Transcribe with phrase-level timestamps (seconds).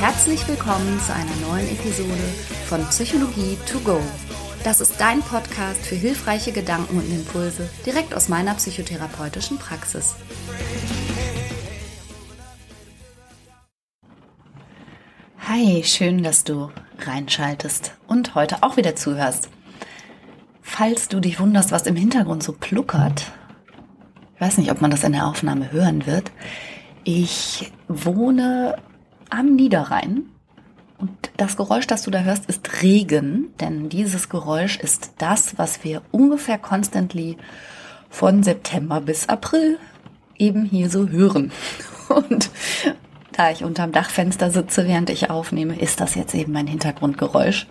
[0.00, 2.08] Herzlich willkommen zu einer neuen Episode
[2.64, 4.00] von Psychologie to go.
[4.64, 10.16] Das ist dein Podcast für hilfreiche Gedanken und Impulse direkt aus meiner psychotherapeutischen Praxis.
[15.46, 19.50] Hi, schön, dass du reinschaltest und heute auch wieder zuhörst.
[20.62, 23.30] Falls du dich wunderst, was im Hintergrund so pluckert,
[24.34, 26.32] ich weiß nicht, ob man das in der Aufnahme hören wird.
[27.04, 28.78] Ich wohne
[29.30, 30.24] am Niederrhein
[30.98, 35.82] und das Geräusch, das du da hörst, ist Regen, denn dieses Geräusch ist das, was
[35.82, 37.38] wir ungefähr constantly
[38.10, 39.78] von September bis April
[40.36, 41.52] eben hier so hören.
[42.08, 42.50] Und
[43.32, 47.68] da ich unterm Dachfenster sitze, während ich aufnehme, ist das jetzt eben mein Hintergrundgeräusch.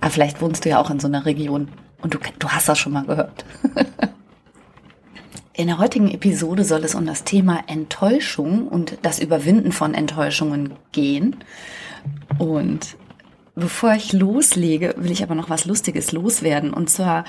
[0.00, 1.68] Aber vielleicht wohnst du ja auch in so einer Region
[2.00, 3.44] und du, du hast das schon mal gehört.
[5.56, 10.74] In der heutigen Episode soll es um das Thema Enttäuschung und das Überwinden von Enttäuschungen
[10.92, 11.36] gehen.
[12.36, 12.98] Und
[13.54, 16.74] bevor ich loslege, will ich aber noch was Lustiges loswerden.
[16.74, 17.24] Und zwar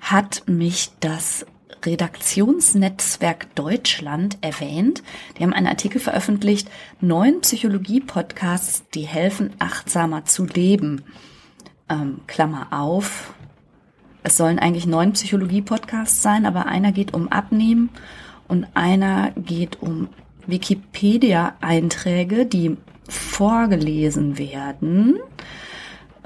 [0.00, 1.44] hat mich das
[1.84, 5.02] Redaktionsnetzwerk Deutschland erwähnt.
[5.36, 11.02] Die haben einen Artikel veröffentlicht, neun Psychologie-Podcasts, die helfen, achtsamer zu leben.
[11.88, 13.34] Ähm, Klammer auf,
[14.22, 17.90] es sollen eigentlich neun Psychologie-Podcasts sein, aber einer geht um Abnehmen
[18.48, 20.08] und einer geht um
[20.46, 22.76] Wikipedia-Einträge, die
[23.08, 25.18] vorgelesen werden.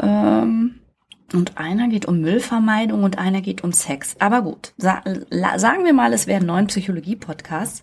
[0.01, 0.77] Ähm,
[1.33, 4.17] und einer geht um Müllvermeidung und einer geht um Sex.
[4.21, 5.03] Aber gut, sa
[5.57, 7.83] sagen wir mal, es wären neun Psychologie-Podcasts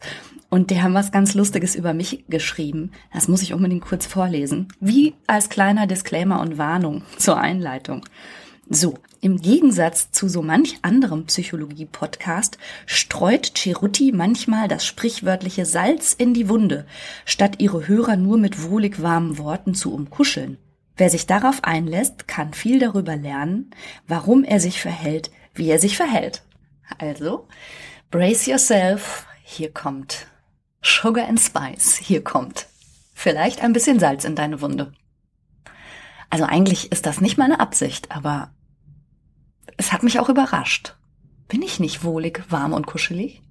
[0.50, 2.92] und die haben was ganz Lustiges über mich geschrieben.
[3.12, 4.70] Das muss ich unbedingt kurz vorlesen.
[4.80, 8.06] Wie als kleiner Disclaimer und Warnung zur Einleitung.
[8.76, 12.58] So, im Gegensatz zu so manch anderem Psychologie-Podcast
[12.88, 16.88] streut Cerutti manchmal das sprichwörtliche Salz in die Wunde,
[17.24, 20.58] statt ihre Hörer nur mit wohlig warmen Worten zu umkuscheln.
[20.98, 23.70] Wer sich darauf einlässt, kann viel darüber lernen,
[24.08, 26.42] warum er sich verhält, wie er sich verhält.
[26.98, 27.48] Also,
[28.10, 30.26] brace yourself, hier kommt
[30.82, 32.66] Sugar and Spice, hier kommt
[33.14, 34.94] vielleicht ein bisschen Salz in deine Wunde.
[36.32, 38.50] Also eigentlich ist das nicht meine Absicht, aber
[39.78, 40.96] es hat mich auch überrascht.
[41.48, 43.42] Bin ich nicht wohlig, warm und kuschelig?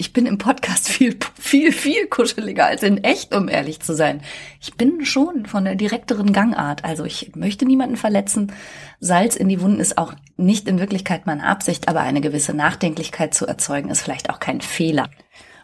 [0.00, 4.22] Ich bin im Podcast viel, viel, viel kuscheliger als in echt, um ehrlich zu sein.
[4.60, 6.84] Ich bin schon von der direkteren Gangart.
[6.84, 8.52] Also ich möchte niemanden verletzen.
[9.00, 13.34] Salz in die Wunden ist auch nicht in Wirklichkeit meine Absicht, aber eine gewisse Nachdenklichkeit
[13.34, 15.10] zu erzeugen ist vielleicht auch kein Fehler.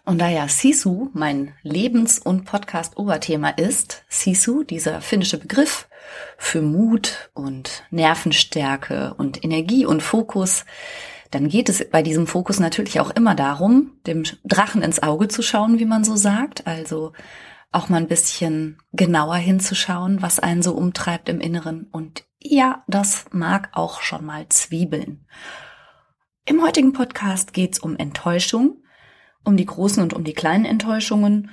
[0.04, 5.88] Und da ja Sisu mein Lebens- und Podcast-Oberthema ist, Sisu, dieser finnische Begriff
[6.36, 10.64] für Mut und Nervenstärke und Energie und Fokus,
[11.30, 15.42] dann geht es bei diesem Fokus natürlich auch immer darum, dem Drachen ins Auge zu
[15.42, 16.66] schauen, wie man so sagt.
[16.66, 17.12] Also
[17.72, 21.88] auch mal ein bisschen genauer hinzuschauen, was einen so umtreibt im Inneren.
[21.90, 25.26] Und ja, das mag auch schon mal Zwiebeln.
[26.46, 28.84] Im heutigen Podcast geht es um Enttäuschung
[29.44, 31.50] um die großen und um die kleinen Enttäuschungen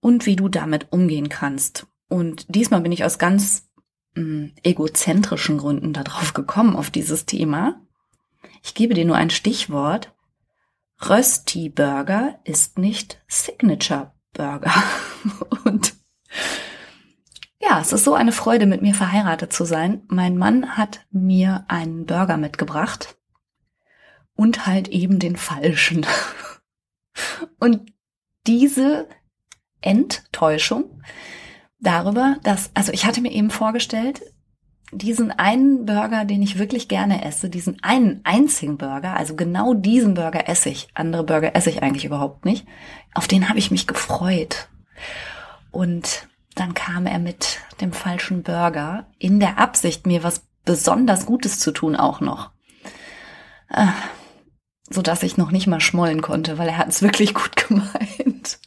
[0.00, 1.86] und wie du damit umgehen kannst.
[2.10, 3.70] Und diesmal bin ich aus ganz
[4.14, 7.80] mh, mm, egozentrischen Gründen darauf gekommen, auf dieses Thema.
[8.62, 10.12] Ich gebe dir nur ein Stichwort.
[11.00, 14.74] Rösti Burger ist nicht Signature Burger.
[15.64, 15.94] Und
[17.60, 20.02] ja, es ist so eine Freude, mit mir verheiratet zu sein.
[20.08, 23.16] Mein Mann hat mir einen Burger mitgebracht
[24.34, 26.04] und halt eben den falschen.
[27.60, 27.92] Und
[28.46, 29.08] diese
[29.80, 31.02] Enttäuschung
[31.80, 34.22] darüber, dass, also ich hatte mir eben vorgestellt,
[34.92, 40.14] diesen einen Burger, den ich wirklich gerne esse, diesen einen einzigen Burger, also genau diesen
[40.14, 40.88] Burger esse ich.
[40.94, 42.66] Andere Burger esse ich eigentlich überhaupt nicht.
[43.14, 44.68] Auf den habe ich mich gefreut.
[45.70, 51.60] Und dann kam er mit dem falschen Burger in der Absicht, mir was besonders Gutes
[51.60, 52.50] zu tun auch noch.
[53.68, 53.92] Ah,
[54.88, 58.58] so dass ich noch nicht mal schmollen konnte, weil er hat es wirklich gut gemeint.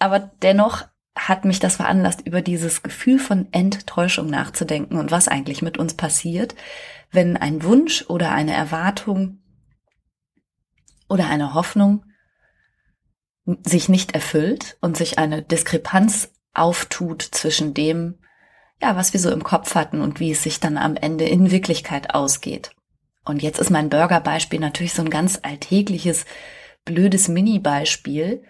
[0.00, 0.84] Aber dennoch
[1.18, 5.94] hat mich das veranlasst, über dieses Gefühl von Enttäuschung nachzudenken und was eigentlich mit uns
[5.94, 6.54] passiert,
[7.10, 9.38] wenn ein Wunsch oder eine Erwartung
[11.08, 12.04] oder eine Hoffnung
[13.64, 18.18] sich nicht erfüllt und sich eine Diskrepanz auftut zwischen dem,
[18.80, 21.50] ja, was wir so im Kopf hatten und wie es sich dann am Ende in
[21.50, 22.72] Wirklichkeit ausgeht.
[23.24, 26.24] Und jetzt ist mein Burger-Beispiel natürlich so ein ganz alltägliches,
[26.84, 28.44] blödes Mini-Beispiel.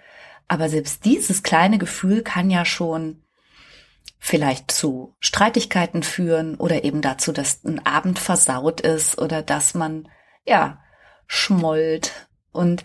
[0.49, 3.23] Aber selbst dieses kleine Gefühl kann ja schon
[4.19, 10.09] vielleicht zu Streitigkeiten führen oder eben dazu, dass ein Abend versaut ist oder dass man,
[10.45, 10.81] ja,
[11.27, 12.29] schmollt.
[12.50, 12.83] Und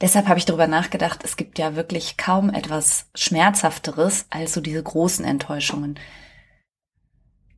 [0.00, 4.82] deshalb habe ich darüber nachgedacht, es gibt ja wirklich kaum etwas Schmerzhafteres als so diese
[4.82, 5.98] großen Enttäuschungen.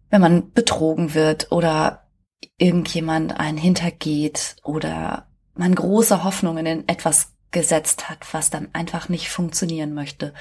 [0.08, 2.08] Wenn man betrogen wird oder
[2.56, 9.29] irgendjemand einen hintergeht oder man große Hoffnungen in etwas gesetzt hat, was dann einfach nicht
[9.29, 10.32] funktionieren möchte.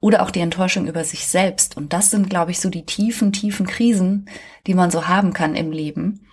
[0.00, 1.76] Oder auch die Enttäuschung über sich selbst.
[1.76, 4.28] Und das sind, glaube ich, so die tiefen, tiefen Krisen,
[4.66, 6.26] die man so haben kann im Leben.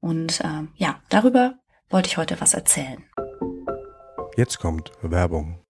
[0.00, 1.54] Und äh, ja, darüber
[1.90, 3.04] wollte ich heute was erzählen.
[4.36, 5.60] Jetzt kommt Werbung.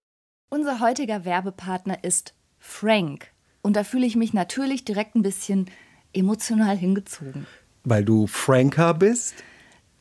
[0.49, 3.31] Unser heutiger Werbepartner ist Frank.
[3.61, 5.69] Und da fühle ich mich natürlich direkt ein bisschen
[6.13, 7.47] emotional hingezogen.
[7.83, 9.35] Weil du Franker bist?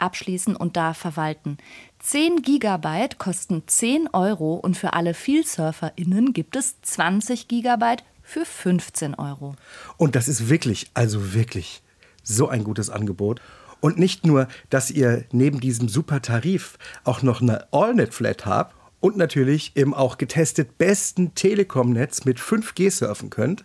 [0.00, 1.58] abschließen und da verwalten.
[2.00, 9.14] 10 Gigabyte kosten 10 Euro und für alle VielsurferInnen gibt es 20 Gigabyte für 15
[9.16, 9.54] Euro.
[9.96, 11.82] Und das ist wirklich, also wirklich
[12.22, 13.40] so ein gutes Angebot.
[13.80, 19.16] Und nicht nur, dass ihr neben diesem super Tarif auch noch eine AllNet-Flat habt und
[19.16, 23.64] natürlich im auch getestet besten Telekom-Netz mit 5G surfen könnt,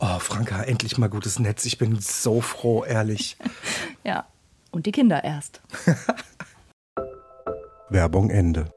[0.00, 1.64] Oh, Franka, endlich mal gutes Netz.
[1.64, 3.36] Ich bin so froh, ehrlich.
[4.04, 4.28] ja,
[4.70, 5.60] und die Kinder erst.
[7.90, 8.70] Werbung Ende.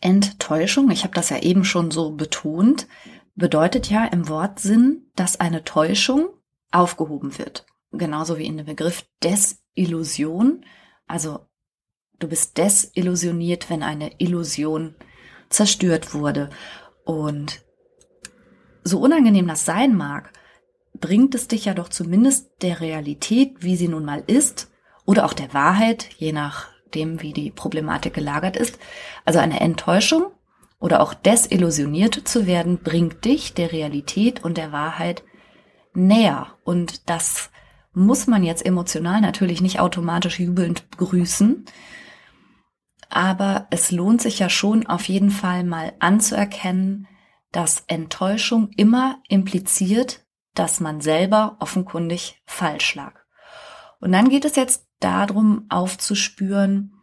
[0.00, 2.88] Enttäuschung, ich habe das ja eben schon so betont,
[3.36, 6.28] bedeutet ja im Wortsinn, dass eine Täuschung
[6.72, 7.64] aufgehoben wird.
[7.92, 10.66] Genauso wie in dem Begriff Desillusion.
[11.06, 11.46] Also
[12.18, 14.96] du bist desillusioniert, wenn eine Illusion
[15.48, 16.50] zerstört wurde.
[17.04, 17.62] Und
[18.82, 20.32] so unangenehm das sein mag,
[20.98, 24.70] bringt es dich ja doch zumindest der Realität, wie sie nun mal ist,
[25.06, 28.78] oder auch der Wahrheit, je nachdem, wie die Problematik gelagert ist.
[29.24, 30.32] Also eine Enttäuschung
[30.78, 35.22] oder auch desillusioniert zu werden, bringt dich der Realität und der Wahrheit
[35.94, 36.48] näher.
[36.64, 37.50] Und das
[37.92, 41.64] muss man jetzt emotional natürlich nicht automatisch jubelnd begrüßen,
[43.14, 47.06] aber es lohnt sich ja schon auf jeden Fall mal anzuerkennen,
[47.52, 53.14] dass Enttäuschung immer impliziert, dass man selber offenkundig falsch lag.
[54.00, 56.94] Und dann geht es jetzt darum, aufzuspüren,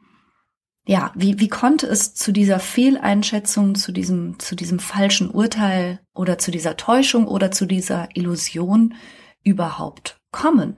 [0.85, 6.37] ja, wie, wie konnte es zu dieser Fehleinschätzung, zu diesem, zu diesem falschen Urteil oder
[6.37, 8.95] zu dieser Täuschung oder zu dieser Illusion
[9.43, 10.77] überhaupt kommen?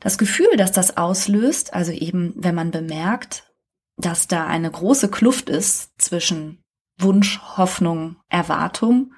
[0.00, 3.52] Das Gefühl, das das auslöst, also eben, wenn man bemerkt,
[3.96, 6.64] dass da eine große Kluft ist zwischen
[6.98, 9.12] Wunsch, Hoffnung, Erwartung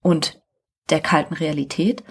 [0.00, 0.40] und
[0.90, 2.02] der kalten Realität,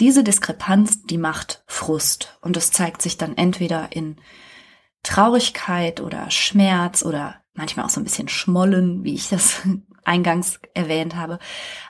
[0.00, 4.16] diese Diskrepanz, die macht Frust und es zeigt sich dann entweder in
[5.02, 9.62] Traurigkeit oder Schmerz oder manchmal auch so ein bisschen Schmollen, wie ich das
[10.04, 11.38] eingangs erwähnt habe.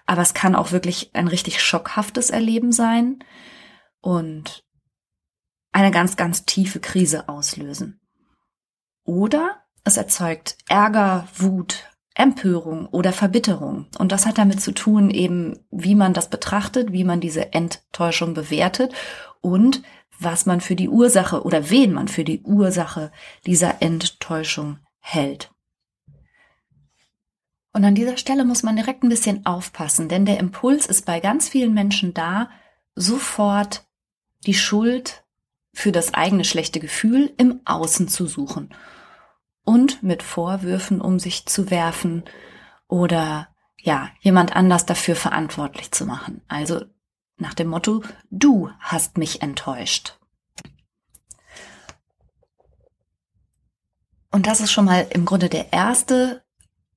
[0.04, 3.24] Aber es kann auch wirklich ein richtig schockhaftes Erleben sein
[4.00, 4.64] und
[5.72, 8.00] eine ganz, ganz tiefe Krise auslösen.
[9.04, 13.86] Oder es erzeugt Ärger, Wut, Empörung oder Verbitterung.
[13.98, 18.34] Und das hat damit zu tun, eben, wie man das betrachtet, wie man diese Enttäuschung
[18.34, 18.92] bewertet
[19.40, 19.82] und
[20.18, 23.10] was man für die Ursache oder wen man für die Ursache
[23.46, 25.50] dieser Enttäuschung hält.
[27.72, 31.20] Und an dieser Stelle muss man direkt ein bisschen aufpassen, denn der Impuls ist bei
[31.20, 32.50] ganz vielen Menschen da,
[32.94, 33.86] sofort
[34.46, 35.21] die Schuld
[35.72, 38.74] für das eigene schlechte Gefühl im Außen zu suchen
[39.64, 42.24] und mit Vorwürfen um sich zu werfen
[42.88, 43.48] oder
[43.78, 46.42] ja, jemand anders dafür verantwortlich zu machen.
[46.46, 46.84] Also
[47.36, 50.18] nach dem Motto, du hast mich enttäuscht.
[54.30, 56.42] Und das ist schon mal im Grunde der erste,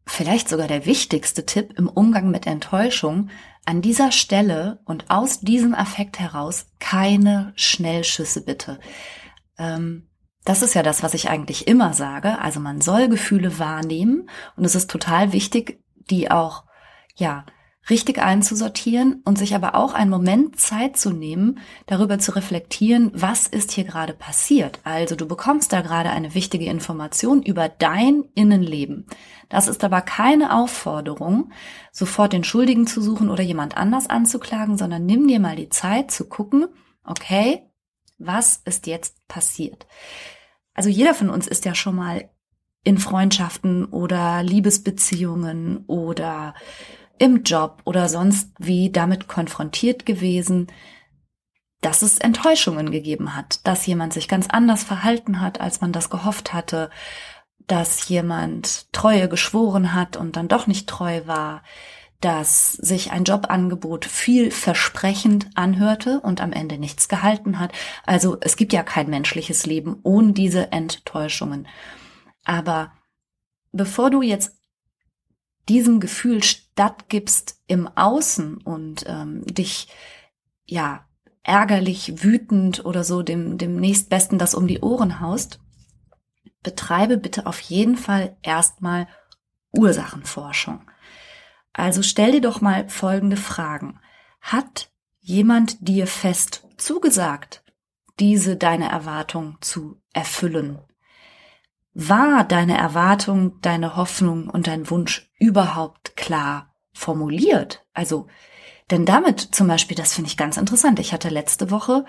[0.06, 3.30] vielleicht sogar der wichtigste Tipp im Umgang mit Enttäuschung.
[3.66, 8.80] An dieser Stelle und aus diesem Affekt heraus keine Schnellschüsse bitte.
[9.58, 10.08] Ähm,
[10.44, 12.38] das ist ja das, was ich eigentlich immer sage.
[12.40, 16.66] Also man soll Gefühle wahrnehmen und es ist total wichtig, die auch,
[17.16, 17.46] ja,
[17.90, 23.48] richtig einzusortieren und sich aber auch einen Moment Zeit zu nehmen, darüber zu reflektieren, was
[23.48, 24.80] ist hier gerade passiert.
[24.84, 29.06] Also du bekommst da gerade eine wichtige Information über dein Innenleben.
[29.50, 31.52] Das ist aber keine Aufforderung,
[31.92, 36.10] sofort den Schuldigen zu suchen oder jemand anders anzuklagen, sondern nimm dir mal die Zeit
[36.10, 36.66] zu gucken,
[37.04, 37.70] okay,
[38.18, 39.86] was ist jetzt passiert?
[40.74, 42.30] Also jeder von uns ist ja schon mal
[42.84, 46.54] in Freundschaften oder Liebesbeziehungen oder
[47.18, 50.68] im Job oder sonst wie damit konfrontiert gewesen,
[51.82, 56.10] dass es Enttäuschungen gegeben hat, dass jemand sich ganz anders verhalten hat, als man das
[56.10, 56.90] gehofft hatte,
[57.68, 61.64] dass jemand Treue geschworen hat und dann doch nicht treu war,
[62.22, 67.72] dass sich ein Jobangebot viel versprechend anhörte und am Ende nichts gehalten hat.
[68.06, 71.68] Also es gibt ja kein menschliches Leben ohne diese Enttäuschungen.
[72.44, 72.94] Aber
[73.72, 74.58] bevor du jetzt
[75.70, 79.88] diesem Gefühl stattgibst im Außen und ähm, dich
[80.66, 81.06] ja
[81.44, 85.60] ärgerlich, wütend oder so dem, dem nächstbesten das um die Ohren haust,
[86.64, 89.08] betreibe bitte auf jeden Fall erstmal
[89.72, 90.82] Ursachenforschung.
[91.72, 94.00] Also stell dir doch mal folgende Fragen.
[94.42, 97.64] Hat jemand dir fest zugesagt,
[98.20, 100.80] diese deine Erwartung zu erfüllen?
[101.98, 107.86] War deine Erwartung, deine Hoffnung und dein Wunsch überhaupt klar formuliert?
[107.94, 108.28] Also,
[108.92, 111.00] denn damit zum Beispiel, das finde ich ganz interessant.
[111.00, 112.04] Ich hatte letzte Woche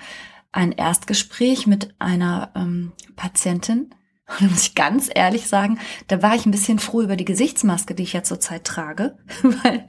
[0.51, 3.95] ein Erstgespräch mit einer ähm, Patientin.
[4.27, 5.79] Und da muss ich ganz ehrlich sagen,
[6.09, 9.17] da war ich ein bisschen froh über die Gesichtsmaske, die ich ja zurzeit trage,
[9.63, 9.87] weil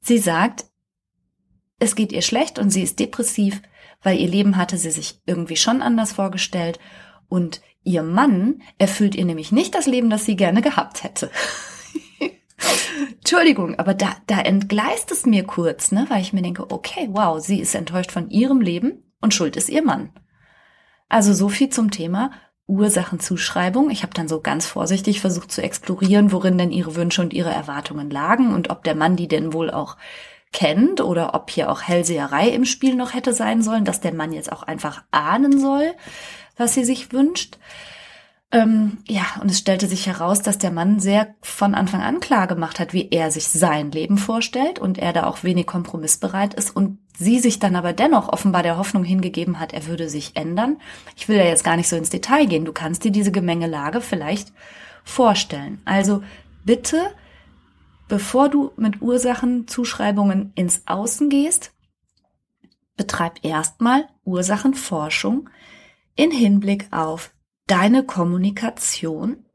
[0.00, 0.64] sie sagt,
[1.78, 3.62] es geht ihr schlecht und sie ist depressiv,
[4.02, 6.80] weil ihr Leben hatte sie sich irgendwie schon anders vorgestellt
[7.28, 11.30] und Ihr Mann erfüllt ihr nämlich nicht das Leben, das sie gerne gehabt hätte.
[13.18, 17.40] Entschuldigung, aber da, da entgleist es mir kurz, ne, weil ich mir denke, okay, wow,
[17.40, 20.10] sie ist enttäuscht von ihrem Leben und schuld ist ihr Mann.
[21.08, 22.30] Also so viel zum Thema
[22.66, 23.90] Ursachenzuschreibung.
[23.90, 27.50] Ich habe dann so ganz vorsichtig versucht zu explorieren, worin denn ihre Wünsche und ihre
[27.50, 29.96] Erwartungen lagen und ob der Mann die denn wohl auch
[30.52, 34.32] kennt oder ob hier auch Hellseherei im Spiel noch hätte sein sollen, dass der Mann
[34.32, 35.94] jetzt auch einfach ahnen soll,
[36.60, 37.58] was sie sich wünscht.
[38.52, 42.48] Ähm, ja, und es stellte sich heraus, dass der Mann sehr von Anfang an klar
[42.48, 46.74] gemacht hat, wie er sich sein Leben vorstellt und er da auch wenig kompromissbereit ist
[46.74, 50.78] und sie sich dann aber dennoch offenbar der Hoffnung hingegeben hat, er würde sich ändern.
[51.16, 52.64] Ich will ja jetzt gar nicht so ins Detail gehen.
[52.64, 54.52] Du kannst dir diese Gemengelage vielleicht
[55.04, 55.80] vorstellen.
[55.84, 56.22] Also
[56.64, 56.98] bitte,
[58.08, 61.72] bevor du mit Ursachenzuschreibungen ins Außen gehst,
[62.96, 65.48] betreib erstmal Ursachenforschung
[66.20, 67.32] in Hinblick auf
[67.66, 69.46] deine Kommunikation,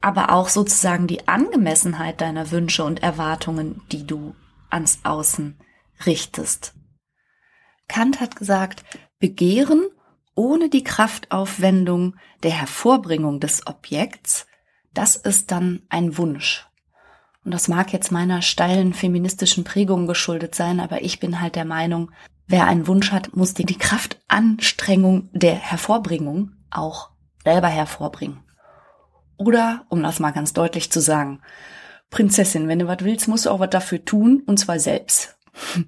[0.00, 4.34] aber auch sozusagen die Angemessenheit deiner Wünsche und Erwartungen, die du
[4.70, 5.60] ans Außen
[6.06, 6.72] richtest.
[7.86, 8.82] Kant hat gesagt,
[9.18, 9.88] Begehren
[10.34, 14.46] ohne die Kraftaufwendung der Hervorbringung des Objekts,
[14.94, 16.66] das ist dann ein Wunsch.
[17.44, 21.66] Und das mag jetzt meiner steilen feministischen Prägung geschuldet sein, aber ich bin halt der
[21.66, 22.10] Meinung,
[22.48, 27.10] wer einen Wunsch hat, muss die, die Kraftanstrengung der Hervorbringung auch
[27.44, 28.42] selber hervorbringen.
[29.36, 31.40] Oder, um das mal ganz deutlich zu sagen,
[32.10, 35.38] Prinzessin, wenn du was willst, musst du auch was dafür tun, und zwar selbst.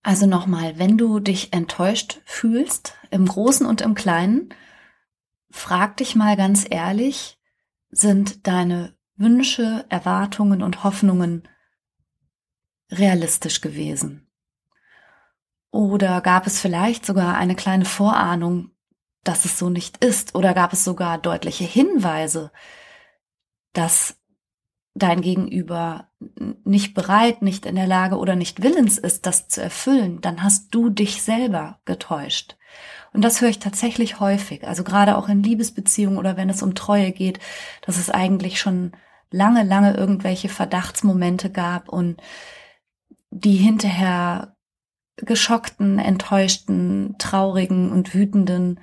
[0.00, 4.54] Also nochmal, wenn du dich enttäuscht fühlst, im Großen und im Kleinen,
[5.50, 7.38] frag dich mal ganz ehrlich,
[7.90, 11.46] sind deine Wünsche, Erwartungen und Hoffnungen
[12.90, 14.27] realistisch gewesen?
[15.70, 18.70] Oder gab es vielleicht sogar eine kleine Vorahnung,
[19.24, 20.34] dass es so nicht ist?
[20.34, 22.50] Oder gab es sogar deutliche Hinweise,
[23.72, 24.16] dass
[24.94, 26.08] dein Gegenüber
[26.64, 30.74] nicht bereit, nicht in der Lage oder nicht willens ist, das zu erfüllen, dann hast
[30.74, 32.56] du dich selber getäuscht.
[33.12, 36.74] Und das höre ich tatsächlich häufig, also gerade auch in Liebesbeziehungen oder wenn es um
[36.74, 37.38] Treue geht,
[37.82, 38.92] dass es eigentlich schon
[39.30, 42.20] lange, lange irgendwelche Verdachtsmomente gab und
[43.30, 44.56] die hinterher
[45.22, 48.80] geschockten, enttäuschten, traurigen und wütenden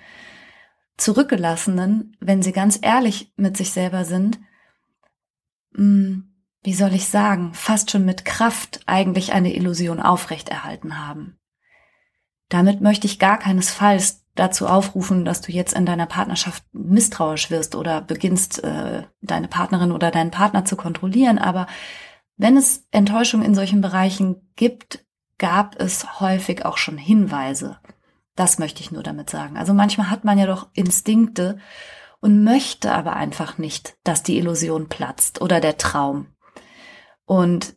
[0.98, 4.40] Zurückgelassenen, wenn sie ganz ehrlich mit sich selber sind,
[5.74, 6.32] hm,
[6.64, 11.38] wie soll ich sagen, fast schon mit Kraft eigentlich eine Illusion aufrechterhalten haben.
[12.50, 17.76] Damit möchte ich gar keinesfalls dazu aufrufen, dass du jetzt in deiner Partnerschaft misstrauisch wirst
[17.76, 21.38] oder beginnst, äh, deine Partnerin oder deinen Partner zu kontrollieren.
[21.38, 21.68] Aber
[22.38, 25.05] wenn es Enttäuschung in solchen Bereichen gibt,
[25.38, 27.80] gab es häufig auch schon Hinweise.
[28.36, 29.58] Das möchte ich nur damit sagen.
[29.58, 31.58] Also manchmal hat man ja doch Instinkte
[32.20, 36.28] und möchte aber einfach nicht, dass die Illusion platzt oder der Traum.
[37.26, 37.76] Und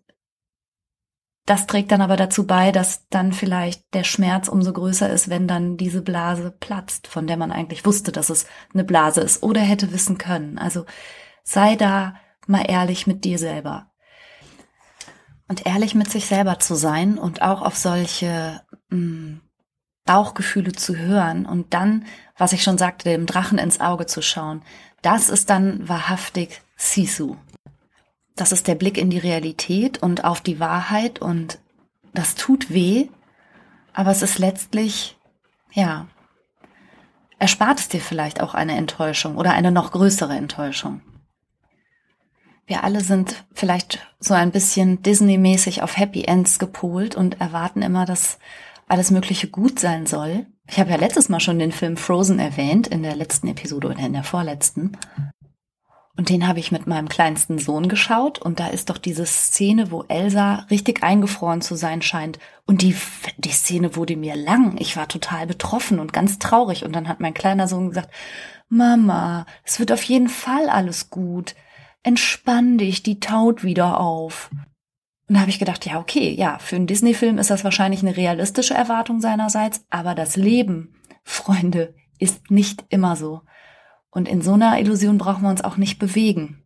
[1.49, 5.49] das trägt dann aber dazu bei, dass dann vielleicht der Schmerz umso größer ist, wenn
[5.49, 9.63] dann diese Blase platzt, von der man eigentlich wusste, dass es eine Blase ist oder
[9.63, 10.59] hätte wissen können.
[10.59, 10.85] Also
[11.45, 13.88] sei da mal ehrlich mit dir selber.
[15.49, 19.41] Und ehrlich mit sich selber zu sein und auch auf solche mh, hm,
[20.05, 22.07] Bauchgefühle zu hören und dann,
[22.39, 24.63] was ich schon sagte, dem Drachen ins Auge zu schauen,
[25.03, 27.37] das ist dann wahrhaftig Sisu.
[28.35, 31.59] Das ist der Blick in die Realität und auf die Wahrheit und
[32.15, 33.09] das tut weh,
[33.93, 35.19] aber es ist letztlich,
[35.73, 36.07] ja,
[37.39, 41.03] erspart es dir vielleicht auch eine Enttäuschung oder eine noch größere Enttäuschung.
[42.69, 48.05] Wir alle sind vielleicht so ein bisschen Disney-mäßig auf Happy Ends gepolt und erwarten immer,
[48.05, 48.39] dass
[48.87, 50.47] alles Mögliche gut sein soll.
[50.69, 54.01] Ich habe ja letztes Mal schon den Film Frozen erwähnt, in der letzten Episode oder
[54.01, 54.99] in der vorletzten.
[56.15, 59.91] Und den habe ich mit meinem kleinsten Sohn geschaut und da ist doch diese Szene,
[59.91, 62.39] wo Elsa richtig eingefroren zu sein scheint.
[62.67, 62.95] Und die,
[63.39, 64.77] die Szene wurde mir lang.
[64.79, 66.85] Ich war total betroffen und ganz traurig.
[66.85, 68.11] Und dann hat mein kleiner Sohn gesagt,
[68.69, 71.55] Mama, es wird auf jeden Fall alles gut.
[72.03, 74.51] Entspann dich, die taut wieder auf.
[75.29, 78.17] Und da habe ich gedacht, ja, okay, ja, für einen Disney-Film ist das wahrscheinlich eine
[78.17, 83.43] realistische Erwartung seinerseits, aber das Leben, Freunde, ist nicht immer so.
[84.11, 86.65] Und in so einer Illusion brauchen wir uns auch nicht bewegen.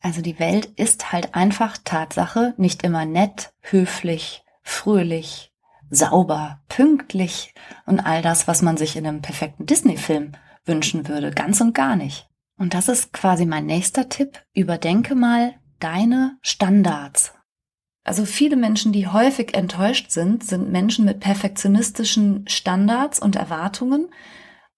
[0.00, 5.52] Also die Welt ist halt einfach Tatsache, nicht immer nett, höflich, fröhlich,
[5.90, 7.54] sauber, pünktlich
[7.86, 10.32] und all das, was man sich in einem perfekten Disney-Film
[10.64, 12.28] wünschen würde, ganz und gar nicht.
[12.62, 14.40] Und das ist quasi mein nächster Tipp.
[14.54, 17.34] Überdenke mal deine Standards.
[18.04, 24.10] Also viele Menschen, die häufig enttäuscht sind, sind Menschen mit perfektionistischen Standards und Erwartungen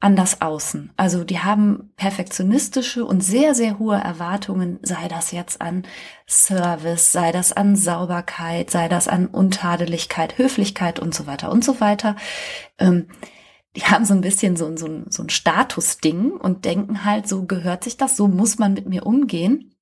[0.01, 0.95] an das Außen.
[0.97, 5.83] Also die haben perfektionistische und sehr, sehr hohe Erwartungen, sei das jetzt an
[6.27, 11.83] Service, sei das an Sauberkeit, sei das an Untadeligkeit, Höflichkeit und so weiter und so
[11.83, 12.17] weiter.
[12.79, 13.09] Ähm,
[13.77, 17.85] die haben so ein bisschen so, so, so ein Statusding und denken halt, so gehört
[17.85, 19.75] sich das, so muss man mit mir umgehen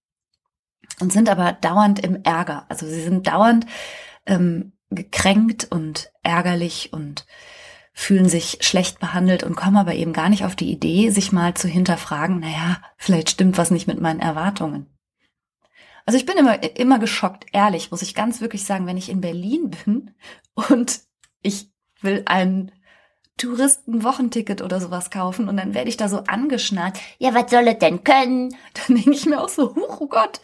[1.00, 2.64] und sind aber dauernd im Ärger.
[2.68, 3.66] Also sie sind dauernd
[4.26, 7.26] ähm, gekränkt und ärgerlich und
[7.92, 11.54] fühlen sich schlecht behandelt und kommen aber eben gar nicht auf die Idee, sich mal
[11.54, 14.86] zu hinterfragen, naja, vielleicht stimmt was nicht mit meinen Erwartungen.
[16.06, 19.20] Also ich bin immer, immer geschockt, ehrlich, muss ich ganz wirklich sagen, wenn ich in
[19.20, 20.10] Berlin bin
[20.54, 21.00] und
[21.42, 22.72] ich will einen
[23.38, 26.94] Touristenwochenticket oder sowas kaufen und dann werde ich da so angeschnallt.
[27.18, 28.56] Ja, was soll es denn können?
[28.74, 30.40] Dann denke ich mir auch so, huch, oh Gott.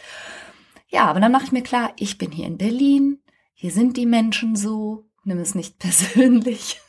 [0.89, 3.21] Ja, aber dann mache ich mir klar, ich bin hier in Berlin,
[3.53, 6.81] hier sind die Menschen so, nimm es nicht persönlich.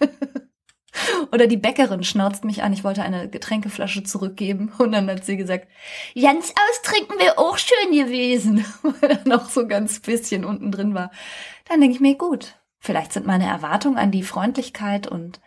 [1.31, 5.37] Oder die Bäckerin schnauzt mich an, ich wollte eine Getränkeflasche zurückgeben und dann hat sie
[5.37, 5.67] gesagt,
[6.19, 11.11] ganz austrinken wäre auch schön gewesen, weil da noch so ganz bisschen unten drin war.
[11.67, 15.39] Dann denke ich mir, gut, vielleicht sind meine Erwartungen an die Freundlichkeit und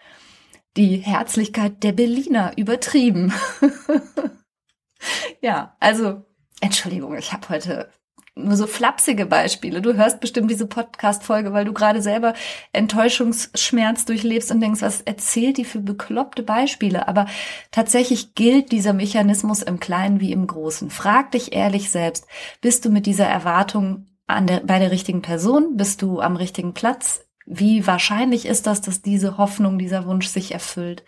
[0.76, 3.32] die Herzlichkeit der Berliner übertrieben.
[5.40, 6.24] ja, also,
[6.60, 7.90] Entschuldigung, ich habe heute
[8.34, 9.82] nur so flapsige Beispiele.
[9.82, 12.32] Du hörst bestimmt diese Podcast-Folge, weil du gerade selber
[12.72, 17.08] Enttäuschungsschmerz durchlebst und denkst, was erzählt die für bekloppte Beispiele?
[17.08, 17.26] Aber
[17.70, 20.88] tatsächlich gilt dieser Mechanismus im Kleinen wie im Großen.
[20.88, 22.26] Frag dich ehrlich selbst,
[22.62, 25.76] bist du mit dieser Erwartung der, bei der richtigen Person?
[25.76, 27.26] Bist du am richtigen Platz?
[27.46, 31.04] Wie wahrscheinlich ist das, dass diese Hoffnung, dieser Wunsch sich erfüllt?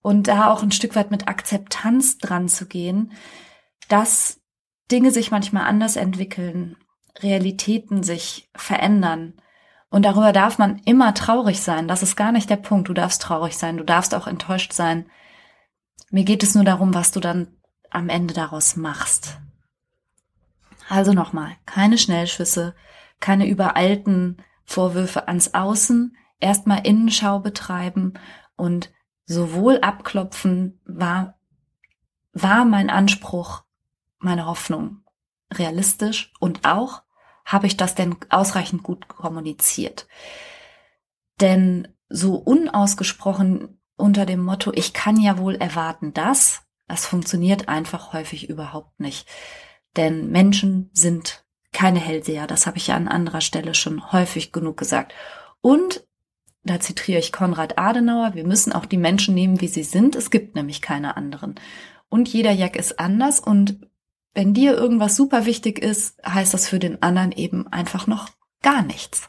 [0.00, 3.12] Und da auch ein Stück weit mit Akzeptanz dran zu gehen,
[3.88, 4.40] dass
[4.90, 6.76] Dinge sich manchmal anders entwickeln,
[7.20, 9.34] Realitäten sich verändern.
[9.88, 11.86] Und darüber darf man immer traurig sein.
[11.86, 12.88] Das ist gar nicht der Punkt.
[12.88, 15.06] Du darfst traurig sein, du darfst auch enttäuscht sein.
[16.10, 17.48] Mir geht es nur darum, was du dann
[17.90, 19.38] am Ende daraus machst.
[20.88, 22.74] Also nochmal, keine Schnellschüsse,
[23.20, 28.14] keine übereilten Vorwürfe ans Außen, erstmal Innenschau betreiben
[28.56, 28.92] und
[29.26, 31.38] sowohl abklopfen war,
[32.32, 33.64] war mein Anspruch,
[34.18, 35.02] meine Hoffnung
[35.52, 37.02] realistisch und auch
[37.44, 40.08] habe ich das denn ausreichend gut kommuniziert.
[41.40, 48.12] Denn so unausgesprochen unter dem Motto, ich kann ja wohl erwarten das, das funktioniert einfach
[48.12, 49.28] häufig überhaupt nicht.
[49.96, 51.43] Denn Menschen sind
[51.74, 55.12] keine Hellseher, das habe ich ja an anderer Stelle schon häufig genug gesagt.
[55.60, 56.06] Und
[56.62, 60.30] da zitiere ich Konrad Adenauer, wir müssen auch die Menschen nehmen, wie sie sind, es
[60.30, 61.56] gibt nämlich keine anderen.
[62.08, 63.86] Und jeder Jack ist anders und
[64.32, 68.30] wenn dir irgendwas super wichtig ist, heißt das für den anderen eben einfach noch
[68.62, 69.28] gar nichts.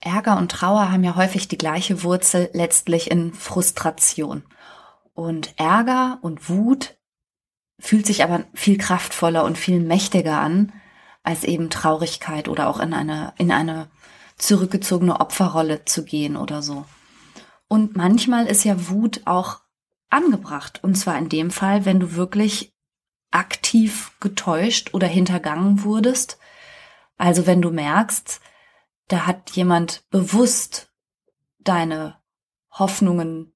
[0.00, 4.44] Ärger und Trauer haben ja häufig die gleiche Wurzel letztlich in Frustration.
[5.14, 6.97] Und Ärger und Wut
[7.78, 10.72] fühlt sich aber viel kraftvoller und viel mächtiger an
[11.22, 13.88] als eben Traurigkeit oder auch in eine, in eine
[14.36, 16.86] zurückgezogene Opferrolle zu gehen oder so.
[17.68, 19.60] Und manchmal ist ja Wut auch
[20.08, 20.82] angebracht.
[20.82, 22.72] Und zwar in dem Fall, wenn du wirklich
[23.30, 26.38] aktiv getäuscht oder hintergangen wurdest.
[27.18, 28.40] Also wenn du merkst,
[29.08, 30.90] da hat jemand bewusst
[31.58, 32.16] deine
[32.70, 33.52] Hoffnungen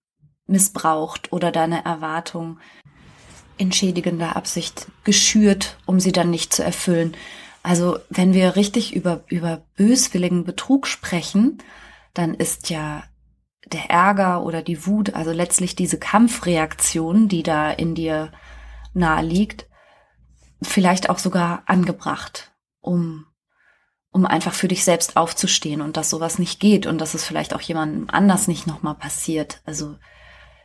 [0.47, 2.61] missbraucht oder deine Erwartungen
[3.57, 7.15] in schädigender Absicht geschürt, um sie dann nicht zu erfüllen.
[7.63, 11.59] Also wenn wir richtig über, über böswilligen Betrug sprechen,
[12.15, 13.05] dann ist ja
[13.67, 18.33] der Ärger oder die Wut, also letztlich diese Kampfreaktion, die da in dir
[18.93, 19.67] nahe liegt,
[20.61, 23.27] vielleicht auch sogar angebracht, um,
[24.11, 27.55] um einfach für dich selbst aufzustehen und dass sowas nicht geht und dass es vielleicht
[27.55, 29.63] auch jemandem anders nicht nochmal passiert.
[29.65, 29.97] Also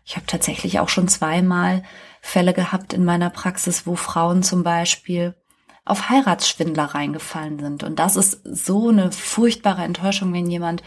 [0.07, 1.83] ich habe tatsächlich auch schon zweimal
[2.21, 5.35] Fälle gehabt in meiner Praxis, wo Frauen zum Beispiel
[5.83, 7.83] auf Heiratsschwindler reingefallen sind.
[7.83, 10.81] Und das ist so eine furchtbare Enttäuschung, wenn jemand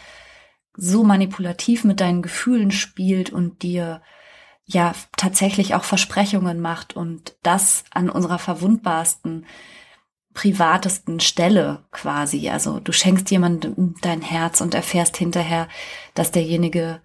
[0.75, 4.01] so manipulativ mit deinen Gefühlen spielt und dir
[4.65, 9.45] ja tatsächlich auch Versprechungen macht und das an unserer verwundbarsten,
[10.33, 12.49] privatesten Stelle quasi.
[12.49, 15.69] Also du schenkst jemandem dein Herz und erfährst hinterher,
[16.15, 17.03] dass derjenige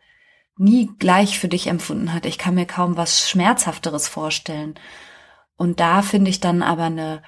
[0.58, 2.26] nie gleich für dich empfunden hat.
[2.26, 4.76] Ich kann mir kaum was Schmerzhafteres vorstellen.
[5.58, 7.22] Und da finde ich dann aber eine,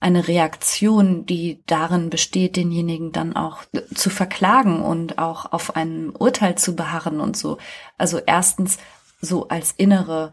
[0.00, 6.56] eine Reaktion, die darin besteht, denjenigen dann auch zu verklagen und auch auf ein Urteil
[6.56, 7.58] zu beharren und so.
[7.98, 8.78] Also erstens
[9.20, 10.32] so als innere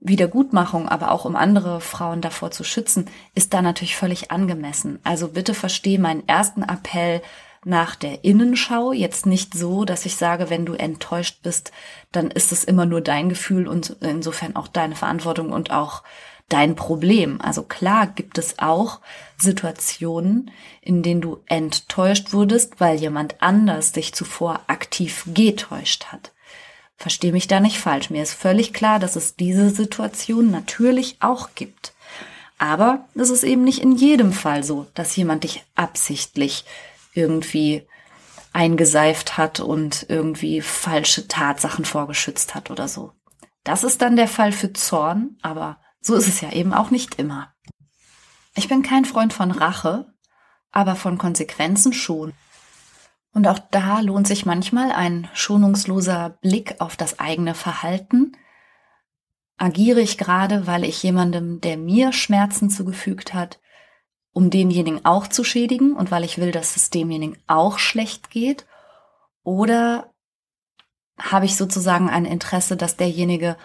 [0.00, 4.98] Wiedergutmachung, aber auch um andere Frauen davor zu schützen, ist da natürlich völlig angemessen.
[5.04, 7.22] Also bitte verstehe meinen ersten Appell
[7.64, 11.72] nach der Innenschau jetzt nicht so, dass ich sage, wenn du enttäuscht bist,
[12.10, 16.02] dann ist es immer nur dein Gefühl und insofern auch deine Verantwortung und auch
[16.48, 17.40] dein Problem.
[17.40, 19.00] Also klar gibt es auch
[19.38, 26.32] Situationen, in denen du enttäuscht wurdest, weil jemand anders dich zuvor aktiv getäuscht hat.
[26.96, 28.10] Verstehe mich da nicht falsch.
[28.10, 31.94] Mir ist völlig klar, dass es diese Situation natürlich auch gibt.
[32.58, 36.64] Aber es ist eben nicht in jedem Fall so, dass jemand dich absichtlich
[37.12, 37.86] irgendwie
[38.52, 43.12] eingeseift hat und irgendwie falsche Tatsachen vorgeschützt hat oder so.
[43.64, 47.18] Das ist dann der Fall für Zorn, aber so ist es ja eben auch nicht
[47.18, 47.54] immer.
[48.54, 50.12] Ich bin kein Freund von Rache,
[50.72, 52.34] aber von Konsequenzen schon.
[53.32, 58.36] Und auch da lohnt sich manchmal ein schonungsloser Blick auf das eigene Verhalten.
[59.56, 63.60] Agiere ich gerade, weil ich jemandem, der mir Schmerzen zugefügt hat,
[64.32, 68.66] um denjenigen auch zu schädigen und weil ich will, dass es demjenigen auch schlecht geht?
[69.44, 70.10] Oder
[71.18, 73.56] habe ich sozusagen ein Interesse, dass derjenige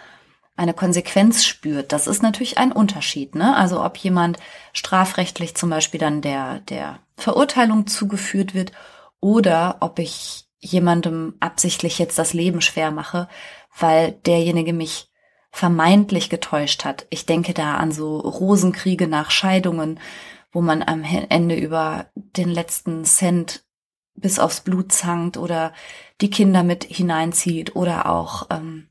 [0.57, 1.93] eine Konsequenz spürt.
[1.93, 3.35] Das ist natürlich ein Unterschied.
[3.35, 3.55] Ne?
[3.55, 4.37] Also ob jemand
[4.73, 8.71] strafrechtlich zum Beispiel dann der, der Verurteilung zugeführt wird
[9.21, 13.29] oder ob ich jemandem absichtlich jetzt das Leben schwer mache,
[13.77, 15.09] weil derjenige mich
[15.51, 17.05] vermeintlich getäuscht hat.
[17.11, 19.99] Ich denke da an so Rosenkriege nach Scheidungen,
[20.51, 23.63] wo man am Ende über den letzten Cent
[24.15, 25.73] bis aufs Blut zankt oder
[26.21, 28.87] die Kinder mit hineinzieht oder auch ähm,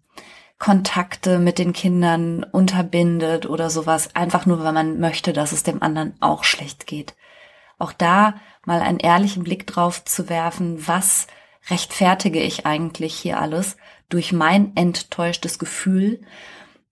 [0.58, 5.82] Kontakte mit den Kindern unterbindet oder sowas, einfach nur, weil man möchte, dass es dem
[5.82, 7.14] anderen auch schlecht geht.
[7.78, 11.26] Auch da mal einen ehrlichen Blick drauf zu werfen, was
[11.68, 13.76] rechtfertige ich eigentlich hier alles
[14.08, 16.20] durch mein enttäuschtes Gefühl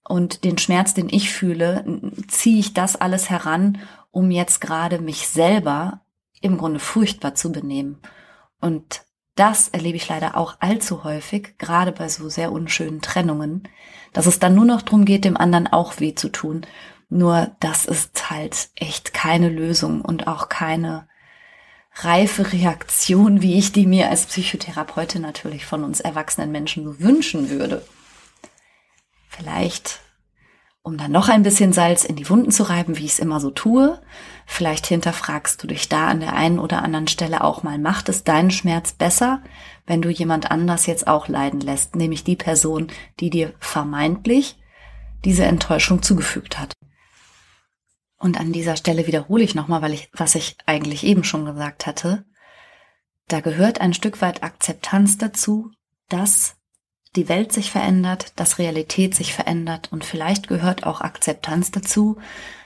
[0.07, 1.85] und den Schmerz, den ich fühle,
[2.29, 3.79] ziehe ich das alles heran,
[4.15, 6.01] um jetzt gerade mich selber
[6.41, 8.01] im Grunde furchtbar zu benehmen.
[8.61, 9.03] Und
[9.35, 13.69] das erlebe ich leider auch allzu häufig, gerade bei so sehr unschönen Trennungen,
[14.13, 16.67] dass es dann nur noch darum geht, dem anderen auch weh zu tun
[17.09, 21.09] Nur das ist halt echt keine Lösung und auch keine
[21.97, 27.51] reife Reaktion, wie ich die mir als Psychotherapeutin natürlich von uns erwachsenen Menschen so wünschen
[27.51, 27.85] würde.
[29.29, 30.01] Vielleicht,
[30.85, 33.41] um dann noch ein bisschen Salz in die Wunden zu reiben, wie ich es immer
[33.41, 33.99] so tue,
[34.45, 38.23] vielleicht hinterfragst du dich da an der einen oder anderen Stelle auch mal, macht es
[38.23, 39.43] deinen Schmerz besser,
[39.87, 44.59] wenn du jemand anders jetzt auch leiden lässt, nämlich die Person, die dir vermeintlich
[45.25, 46.75] diese Enttäuschung zugefügt hat.
[48.19, 51.87] Und an dieser Stelle wiederhole ich nochmal, weil ich, was ich eigentlich eben schon gesagt
[51.87, 52.27] hatte.
[53.27, 55.71] Da gehört ein Stück weit Akzeptanz dazu,
[56.11, 56.57] dass
[57.17, 62.19] die Welt sich verändert, dass Realität sich verändert und vielleicht gehört auch Akzeptanz dazu,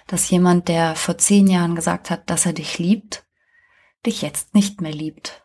[0.06, 3.26] dass jemand, der vor zehn Jahren gesagt hat, dass er dich liebt,
[4.06, 5.44] dich jetzt nicht mehr liebt.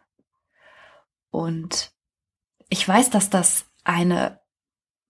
[1.29, 1.91] Und
[2.69, 4.39] ich weiß, dass das eine,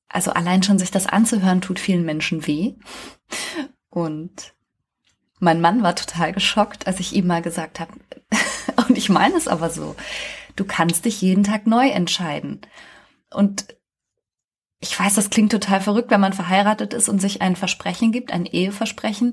[0.08, 2.76] also allein schon sich das anzuhören, tut vielen Menschen weh.
[3.90, 4.54] Und
[5.40, 7.94] mein Mann war total geschockt, als ich ihm mal gesagt habe,
[8.88, 9.96] und ich meine es aber so,
[10.56, 12.62] du kannst dich jeden Tag neu entscheiden.
[13.30, 13.68] Und
[14.84, 18.34] ich weiß, das klingt total verrückt, wenn man verheiratet ist und sich ein Versprechen gibt,
[18.34, 19.32] ein Eheversprechen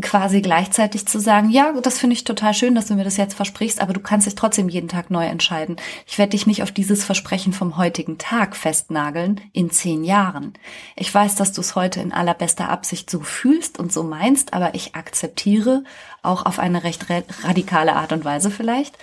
[0.00, 3.34] quasi gleichzeitig zu sagen, ja, das finde ich total schön, dass du mir das jetzt
[3.34, 5.74] versprichst, aber du kannst dich trotzdem jeden Tag neu entscheiden.
[6.06, 10.52] Ich werde dich nicht auf dieses Versprechen vom heutigen Tag festnageln in zehn Jahren.
[10.94, 14.74] Ich weiß, dass du es heute in allerbester Absicht so fühlst und so meinst, aber
[14.76, 15.82] ich akzeptiere
[16.22, 17.06] auch auf eine recht
[17.42, 18.96] radikale Art und Weise vielleicht,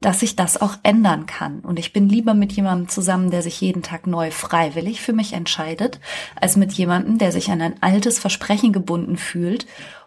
[0.00, 1.60] dass sich das auch ändern kann.
[1.60, 5.34] Und ich bin lieber mit jemandem zusammen, der sich jeden Tag neu freiwillig für mich
[5.34, 6.00] entscheidet,
[6.40, 9.66] als mit jemandem, der sich an ein altes Versprechen gebunden fühlt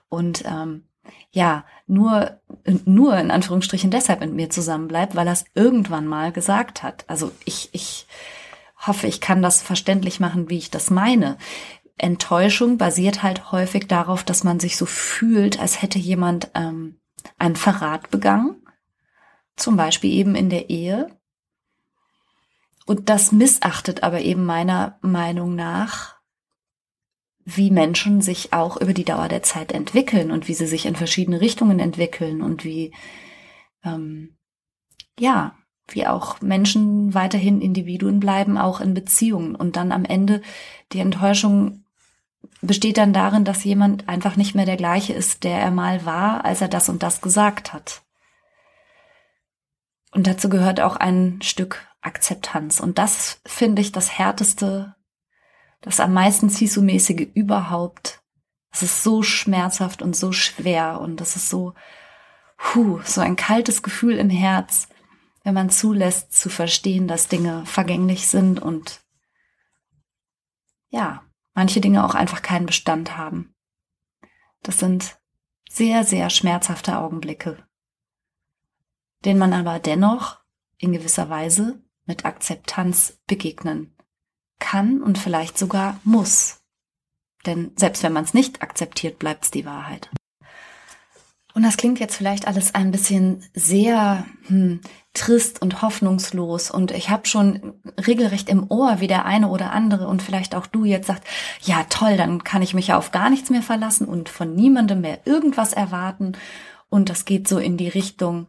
[0.10, 0.84] und ähm,
[1.32, 2.40] ja, nur,
[2.86, 7.06] nur in Anführungsstrichen deshalb mit mir zusammen bleibt, weil er es irgendwann mal gesagt hat.
[7.08, 8.08] Also ich, ich
[8.86, 11.38] hoffe, ich kann das verständlich machen, wie ich das meine.
[11.98, 17.00] Enttäuschung basiert halt häufig darauf, dass man sich so fühlt, als hätte jemand ähm,
[17.38, 18.63] einen Verrat begangen,
[19.56, 21.08] zum Beispiel eben in der Ehe.
[22.86, 26.14] Und das missachtet aber eben meiner Meinung nach
[27.46, 30.96] wie Menschen sich auch über die Dauer der Zeit entwickeln und wie sie sich in
[30.96, 32.94] verschiedene Richtungen entwickeln und wie,
[33.84, 34.38] ähm,
[35.20, 35.56] ja,
[35.88, 39.56] wie auch Menschen weiterhin Individuen bleiben, auch in Beziehungen.
[39.56, 40.42] Und dann am Ende
[40.94, 41.84] die Enttäuschung
[42.62, 46.46] besteht dann darin, dass jemand einfach nicht mehr der gleiche ist, der er mal war,
[46.46, 48.04] als er das und das gesagt hat.
[50.14, 52.80] Und dazu gehört auch ein Stück Akzeptanz.
[52.80, 54.96] Und das finde ich das härteste
[55.84, 58.24] das am meisten Sisu-mäßige überhaupt.
[58.72, 61.74] Es ist so schmerzhaft und so schwer und das ist so,
[62.58, 64.88] puh, so ein kaltes Gefühl im Herz,
[65.44, 69.02] wenn man zulässt zu verstehen, dass Dinge vergänglich sind und
[70.90, 71.24] ja,
[71.54, 73.54] manche Dinge auch einfach keinen Bestand haben.
[74.64, 75.20] Das sind
[75.70, 77.68] sehr, sehr schmerzhafte Augenblicke,
[79.26, 80.40] denen man aber dennoch
[80.78, 83.96] in gewisser Weise mit Akzeptanz begegnen
[84.60, 86.62] kann und vielleicht sogar muss.
[87.46, 90.10] Denn selbst wenn man es nicht akzeptiert, bleibt es die Wahrheit.
[91.54, 94.82] Und das klingt jetzt vielleicht alles ein bisschen sehr hm,
[95.14, 96.72] trist und hoffnungslos.
[96.72, 97.74] Und ich habe schon
[98.08, 101.28] regelrecht im Ohr, wie der eine oder andere und vielleicht auch du jetzt sagt,
[101.62, 105.02] ja toll, dann kann ich mich ja auf gar nichts mehr verlassen und von niemandem
[105.02, 106.32] mehr irgendwas erwarten.
[106.90, 108.48] Und das geht so in die Richtung,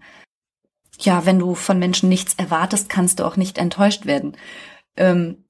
[1.00, 4.36] ja, wenn du von Menschen nichts erwartest, kannst du auch nicht enttäuscht werden.
[4.96, 5.44] Ähm,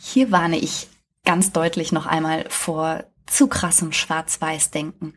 [0.00, 0.88] hier warne ich
[1.24, 5.14] ganz deutlich noch einmal vor zu krassem Schwarz-Weiß-Denken.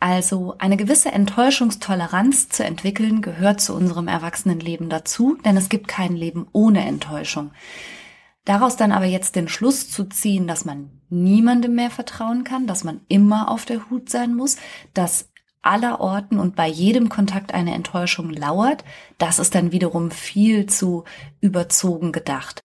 [0.00, 6.14] Also eine gewisse Enttäuschungstoleranz zu entwickeln gehört zu unserem Erwachsenenleben dazu, denn es gibt kein
[6.14, 7.50] Leben ohne Enttäuschung.
[8.44, 12.84] Daraus dann aber jetzt den Schluss zu ziehen, dass man niemandem mehr vertrauen kann, dass
[12.84, 14.56] man immer auf der Hut sein muss,
[14.94, 15.27] dass
[15.62, 18.84] aller Orten und bei jedem Kontakt eine Enttäuschung lauert,
[19.18, 21.04] das ist dann wiederum viel zu
[21.40, 22.62] überzogen gedacht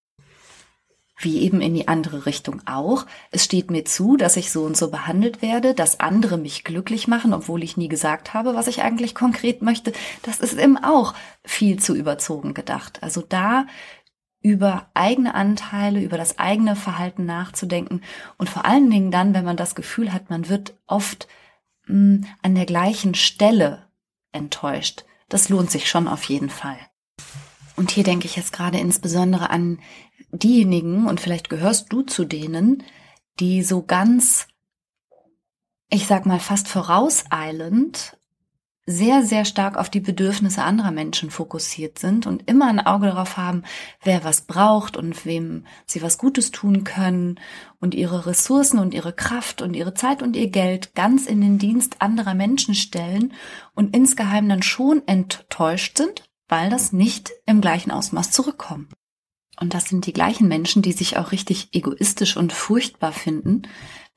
[1.23, 3.05] wie eben in die andere Richtung auch.
[3.31, 7.07] Es steht mir zu, dass ich so und so behandelt werde, dass andere mich glücklich
[7.07, 9.93] machen, obwohl ich nie gesagt habe, was ich eigentlich konkret möchte.
[10.23, 11.13] Das ist eben auch
[11.45, 13.01] viel zu überzogen gedacht.
[13.01, 13.65] Also da
[14.41, 18.01] über eigene Anteile, über das eigene Verhalten nachzudenken
[18.37, 21.29] und vor allen Dingen dann, wenn man das Gefühl hat, man wird oft
[21.87, 23.87] mh, hm, an der gleichen Stelle
[24.31, 25.05] enttäuscht.
[25.29, 26.77] Das lohnt sich schon auf jeden Fall.
[27.75, 29.79] Und hier denke ich jetzt gerade insbesondere an
[30.31, 32.83] diejenigen, und vielleicht gehörst du zu denen,
[33.39, 34.47] die so ganz,
[35.89, 38.17] ich sag mal fast vorauseilend
[38.85, 43.37] sehr, sehr stark auf die Bedürfnisse anderer Menschen fokussiert sind und immer ein Auge darauf
[43.37, 43.63] haben,
[44.03, 47.39] wer was braucht und wem sie was Gutes tun können
[47.79, 51.59] und ihre Ressourcen und ihre Kraft und ihre Zeit und ihr Geld ganz in den
[51.59, 53.33] Dienst anderer Menschen stellen
[53.73, 58.91] und insgeheim dann schon enttäuscht sind, weil das nicht im gleichen Ausmaß zurückkommt.
[59.59, 63.61] Und das sind die gleichen Menschen, die sich auch richtig egoistisch und furchtbar finden,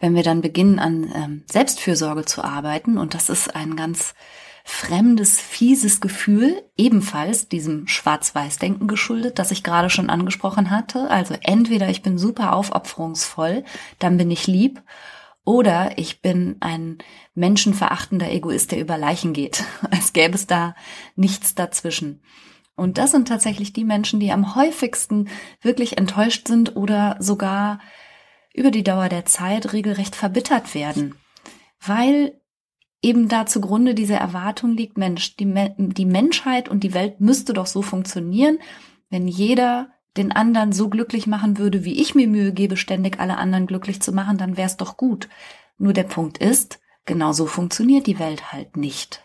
[0.00, 2.98] wenn wir dann beginnen, an ähm, Selbstfürsorge zu arbeiten.
[2.98, 4.14] Und das ist ein ganz
[4.68, 11.09] fremdes, fieses Gefühl, ebenfalls diesem Schwarz-Weiß-Denken geschuldet, das ich gerade schon angesprochen hatte.
[11.09, 13.62] Also entweder ich bin super aufopferungsvoll,
[14.00, 14.83] dann bin ich lieb,
[15.44, 16.98] oder ich bin ein
[17.37, 20.74] menschenverachtender Egoist, der über Leichen geht, als gäbe es da
[21.14, 22.20] nichts dazwischen.
[22.74, 25.29] Und das sind tatsächlich die Menschen, die am häufigsten
[25.62, 27.79] wirklich enttäuscht sind oder sogar
[28.52, 31.14] über die Dauer der Zeit regelrecht verbittert werden,
[31.81, 32.40] weil
[33.07, 35.47] eben da zugrunde diese Erwartung liegt, Mensch, die,
[35.79, 38.59] die Menschheit und die Welt müsste doch so funktionieren,
[39.11, 43.37] wenn jeder den anderen so glücklich machen würde, wie ich mir Mühe gebe, ständig alle
[43.37, 45.29] anderen glücklich zu machen, dann wäre es doch gut.
[45.79, 49.23] Nur der Punkt ist, genau so funktioniert die Welt halt nicht.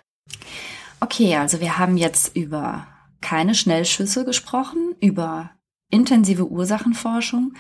[1.00, 2.86] Okay, also wir haben jetzt über
[3.20, 5.52] keine Schnellschüsse gesprochen, über
[5.90, 7.54] intensive Ursachenforschung,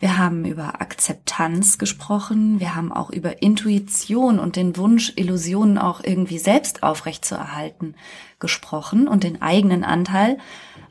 [0.00, 2.60] wir haben über Akzeptanz gesprochen.
[2.60, 7.96] Wir haben auch über Intuition und den Wunsch, Illusionen auch irgendwie selbst aufrechtzuerhalten
[8.38, 10.38] gesprochen und den eigenen Anteil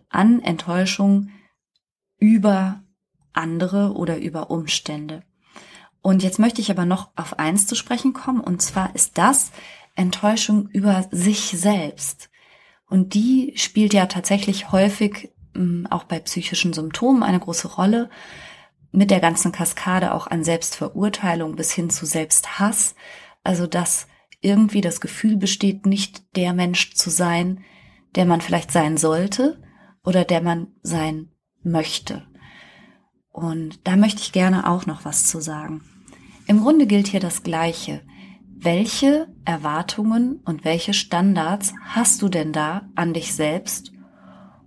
[0.10, 1.30] an Enttäuschung
[2.18, 2.84] über
[3.32, 5.24] andere oder über Umstände.
[6.02, 9.52] Und jetzt möchte ich aber noch auf eins zu sprechen kommen, und zwar ist das
[9.96, 12.30] Enttäuschung über sich selbst.
[12.90, 18.10] Und die spielt ja tatsächlich häufig mm, auch bei psychischen Symptomen eine große Rolle
[18.92, 22.96] mit der ganzen Kaskade auch an Selbstverurteilung bis hin zu Selbsthass.
[23.44, 24.08] Also dass
[24.42, 27.64] irgendwie das Gefühl besteht, nicht der Mensch zu sein,
[28.16, 29.62] der man vielleicht sein sollte
[30.04, 31.32] oder der man sein
[31.64, 32.26] möchte.
[33.32, 35.84] Und da möchte ich gerne auch noch was zu sagen.
[36.48, 38.02] Im Grunde gilt hier das Gleiche.
[38.48, 43.92] Welche Erwartungen und welche Standards hast du denn da an dich selbst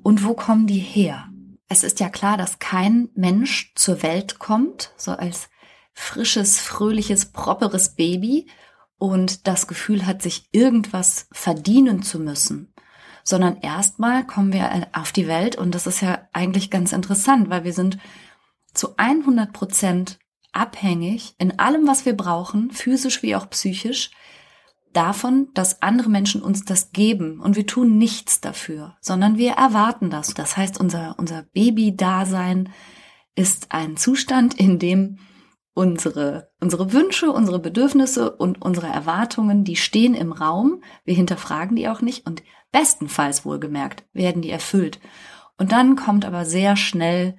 [0.02, 1.29] und wo kommen die her?
[1.72, 5.48] Es ist ja klar, dass kein Mensch zur Welt kommt, so als
[5.92, 8.48] frisches, fröhliches, properes Baby.
[8.98, 12.74] Und das Gefühl hat, sich irgendwas verdienen zu müssen,
[13.22, 15.56] sondern erstmal kommen wir auf die Welt.
[15.56, 17.98] Und das ist ja eigentlich ganz interessant, weil wir sind
[18.74, 20.18] zu 100 Prozent
[20.52, 24.10] abhängig in allem, was wir brauchen, physisch wie auch psychisch,
[24.92, 30.10] davon, dass andere Menschen uns das geben und wir tun nichts dafür, sondern wir erwarten
[30.10, 30.34] das.
[30.34, 32.70] Das heißt, unser, unser Baby-Dasein
[33.34, 35.18] ist ein Zustand, in dem
[35.74, 40.82] unsere, unsere Wünsche, unsere Bedürfnisse und unsere Erwartungen, die stehen im Raum.
[41.04, 45.00] Wir hinterfragen die auch nicht und bestenfalls wohlgemerkt werden die erfüllt.
[45.56, 47.36] Und dann kommt aber sehr schnell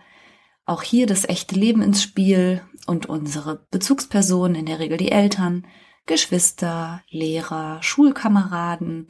[0.66, 5.66] auch hier das echte Leben ins Spiel und unsere Bezugspersonen, in der Regel die Eltern,
[6.06, 9.08] Geschwister, Lehrer, Schulkameraden,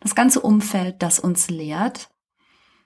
[0.00, 2.10] das ganze Umfeld, das uns lehrt.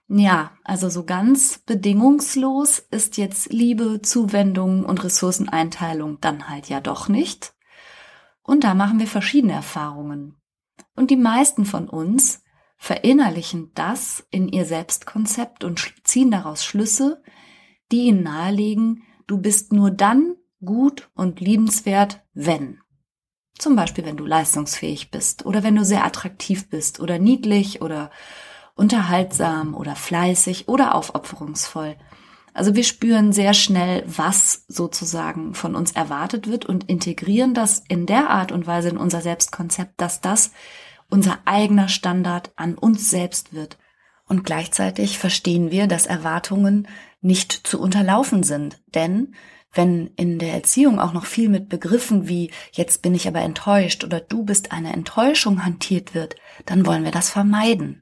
[0.08, 7.08] Ja, also so ganz bedingungslos ist jetzt Liebe, Zuwendung und Ressourceneinteilung dann halt ja doch
[7.08, 7.54] nicht.
[8.42, 10.36] Und da machen wir verschiedene Erfahrungen.
[10.96, 12.42] Und die meisten von uns
[12.78, 17.22] verinnerlichen das in ihr Selbstkonzept und ziehen daraus Schlüsse,
[17.92, 22.80] die ihnen nahelegen, du bist nur dann gut und liebenswert, wenn.
[23.58, 28.10] Zum Beispiel, wenn du leistungsfähig bist oder wenn du sehr attraktiv bist oder niedlich oder
[28.74, 31.96] unterhaltsam oder fleißig oder aufopferungsvoll.
[32.54, 38.06] Also wir spüren sehr schnell, was sozusagen von uns erwartet wird und integrieren das in
[38.06, 40.52] der Art und Weise in unser Selbstkonzept, dass das
[41.10, 43.78] unser eigener Standard an uns selbst wird.
[44.26, 46.86] Und gleichzeitig verstehen wir, dass Erwartungen
[47.20, 49.34] nicht zu unterlaufen sind, denn
[49.72, 54.04] wenn in der Erziehung auch noch viel mit Begriffen wie jetzt bin ich aber enttäuscht
[54.04, 58.00] oder du bist eine Enttäuschung hantiert wird, dann wollen wir das vermeiden.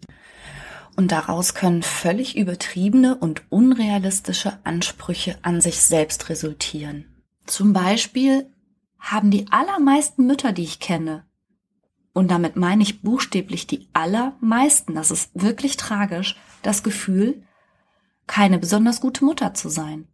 [0.96, 7.22] Und daraus können völlig übertriebene und unrealistische Ansprüche an sich selbst resultieren.
[7.44, 8.50] Zum Beispiel
[8.98, 11.24] haben die allermeisten Mütter, die ich kenne,
[12.14, 17.42] und damit meine ich buchstäblich die allermeisten, das ist wirklich tragisch, das Gefühl,
[18.26, 20.08] keine besonders gute Mutter zu sein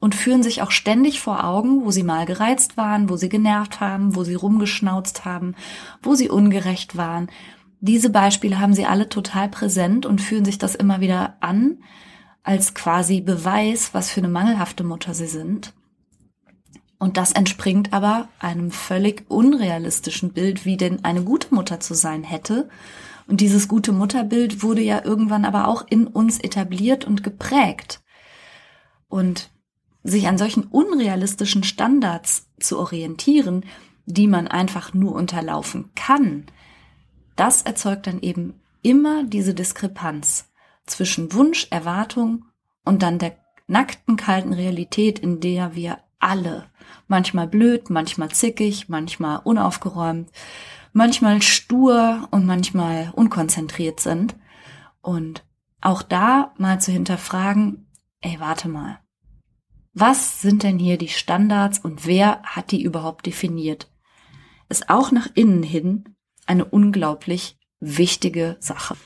[0.00, 3.80] und führen sich auch ständig vor Augen, wo sie mal gereizt waren, wo sie genervt
[3.80, 5.54] haben, wo sie rumgeschnauzt haben,
[6.02, 7.28] wo sie ungerecht waren.
[7.80, 11.78] Diese Beispiele haben sie alle total präsent und führen sich das immer wieder an,
[12.42, 15.74] als quasi Beweis, was für eine mangelhafte Mutter sie sind.
[16.98, 22.24] Und das entspringt aber einem völlig unrealistischen Bild, wie denn eine gute Mutter zu sein
[22.24, 22.68] hätte.
[23.28, 28.02] Und dieses gute Mutterbild wurde ja irgendwann aber auch in uns etabliert und geprägt.
[29.08, 29.50] Und
[30.04, 33.64] sich an solchen unrealistischen Standards zu orientieren,
[34.06, 36.46] die man einfach nur unterlaufen kann,
[37.38, 40.50] das erzeugt dann eben immer diese Diskrepanz
[40.86, 42.46] zwischen Wunsch, Erwartung
[42.84, 43.36] und dann der
[43.68, 46.64] nackten, kalten Realität, in der wir alle,
[47.06, 50.32] manchmal blöd, manchmal zickig, manchmal unaufgeräumt,
[50.92, 54.34] manchmal stur und manchmal unkonzentriert sind.
[55.00, 55.44] Und
[55.80, 57.86] auch da mal zu hinterfragen,
[58.20, 58.98] ey, warte mal.
[60.00, 63.90] Was sind denn hier die Standards und wer hat die überhaupt definiert?
[64.68, 66.14] Ist auch nach innen hin
[66.46, 68.96] eine unglaublich wichtige Sache.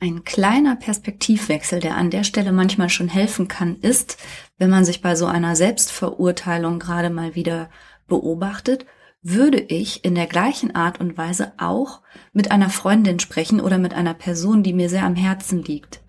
[0.00, 4.16] Ein kleiner Perspektivwechsel, der an der Stelle manchmal schon helfen kann, ist,
[4.58, 7.70] wenn man sich bei so einer Selbstverurteilung gerade mal wieder
[8.08, 8.86] beobachtet,
[9.22, 13.94] würde ich in der gleichen Art und Weise auch mit einer Freundin sprechen oder mit
[13.94, 16.01] einer Person, die mir sehr am Herzen liegt.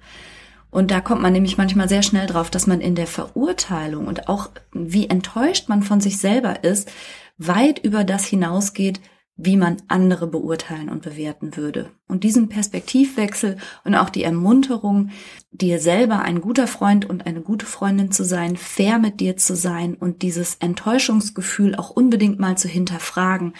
[0.73, 4.27] Und da kommt man nämlich manchmal sehr schnell drauf, dass man in der Verurteilung und
[4.27, 6.91] auch wie enttäuscht man von sich selber ist,
[7.37, 8.99] weit über das hinausgeht,
[9.35, 11.91] wie man andere beurteilen und bewerten würde.
[12.07, 15.11] Und diesen Perspektivwechsel und auch die Ermunterung,
[15.51, 19.55] dir selber ein guter Freund und eine gute Freundin zu sein, fair mit dir zu
[19.55, 23.53] sein und dieses Enttäuschungsgefühl auch unbedingt mal zu hinterfragen,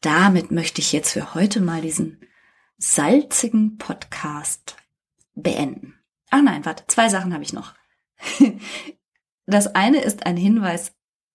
[0.00, 2.20] damit möchte ich jetzt für heute mal diesen
[2.78, 4.76] salzigen Podcast
[5.34, 5.97] beenden.
[6.30, 7.74] Ach nein, warte, zwei Sachen habe ich noch.
[9.50, 10.92] Das eine ist ein Hinweis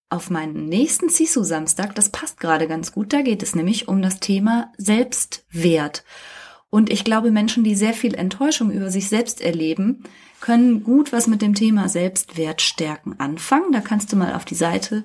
[0.08, 4.20] auf meinen nächsten Sisu-Samstag, das passt gerade ganz gut, da geht es nämlich um das
[4.20, 6.04] Thema Selbstwert.
[6.70, 10.04] Und ich glaube, Menschen, die sehr viel Enttäuschung über sich selbst erleben,
[10.40, 13.72] können gut was mit dem Thema Selbstwert stärken anfangen.
[13.72, 15.04] Da kannst du mal auf die Seite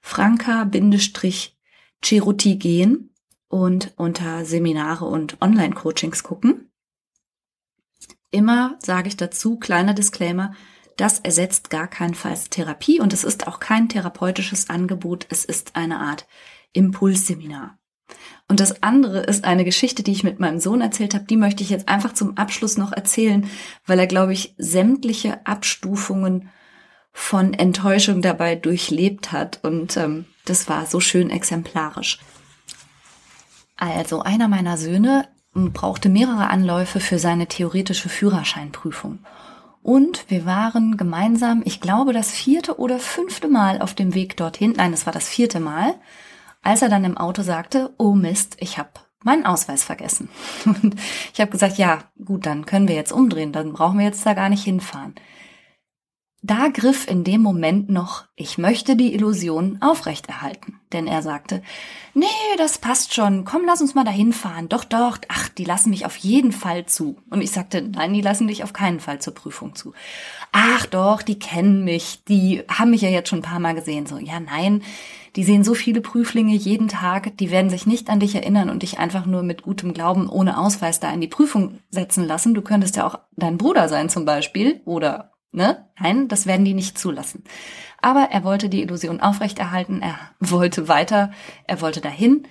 [0.00, 3.10] franka-cheruti gehen
[3.48, 6.70] und unter Seminare und Online-Coachings gucken.
[8.36, 10.52] Immer sage ich dazu, kleiner Disclaimer,
[10.98, 16.00] das ersetzt gar keinenfalls Therapie und es ist auch kein therapeutisches Angebot, es ist eine
[16.00, 16.26] Art
[16.74, 17.78] Impulsseminar.
[18.46, 21.62] Und das andere ist eine Geschichte, die ich mit meinem Sohn erzählt habe, die möchte
[21.62, 23.48] ich jetzt einfach zum Abschluss noch erzählen,
[23.86, 26.50] weil er, glaube ich, sämtliche Abstufungen
[27.14, 32.18] von Enttäuschung dabei durchlebt hat und ähm, das war so schön exemplarisch.
[33.78, 35.26] Also einer meiner Söhne
[35.56, 39.18] brauchte mehrere Anläufe für seine theoretische Führerscheinprüfung.
[39.82, 44.74] Und wir waren gemeinsam, ich glaube, das vierte oder fünfte Mal auf dem Weg dorthin.
[44.76, 45.94] Nein, es war das vierte Mal,
[46.62, 48.90] als er dann im Auto sagte, oh Mist, ich habe
[49.22, 50.28] meinen Ausweis vergessen.
[50.64, 50.96] Und
[51.32, 54.34] ich habe gesagt, ja, gut, dann können wir jetzt umdrehen, dann brauchen wir jetzt da
[54.34, 55.14] gar nicht hinfahren.
[56.46, 60.78] Da griff in dem Moment noch, ich möchte die Illusion aufrechterhalten.
[60.92, 61.60] Denn er sagte,
[62.14, 62.26] nee,
[62.56, 64.68] das passt schon, komm, lass uns mal dahin fahren.
[64.68, 67.16] Doch, doch, ach, die lassen mich auf jeden Fall zu.
[67.30, 69.92] Und ich sagte, nein, die lassen dich auf keinen Fall zur Prüfung zu.
[70.52, 74.06] Ach doch, die kennen mich, die haben mich ja jetzt schon ein paar Mal gesehen.
[74.06, 74.84] So, ja, nein,
[75.34, 78.84] die sehen so viele Prüflinge jeden Tag, die werden sich nicht an dich erinnern und
[78.84, 82.54] dich einfach nur mit gutem Glauben ohne Ausweis da in die Prüfung setzen lassen.
[82.54, 85.88] Du könntest ja auch dein Bruder sein zum Beispiel oder Ne?
[85.98, 87.44] Nein, das werden die nicht zulassen.
[88.02, 91.30] Aber er wollte die Illusion aufrechterhalten, er wollte weiter,
[91.66, 92.46] er wollte dahin.